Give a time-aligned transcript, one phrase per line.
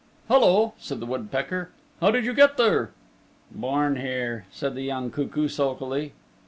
[0.29, 1.69] "Hello," said the woodpecker.
[1.99, 2.91] "How did you get here?"
[3.51, 6.13] "Born here," said the young cuckoo sulkily.